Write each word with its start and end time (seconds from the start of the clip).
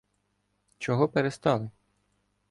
—Чого 0.77 1.07
перестали? 1.09 1.69